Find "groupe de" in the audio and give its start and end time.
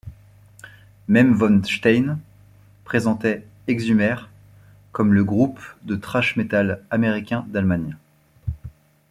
5.23-5.95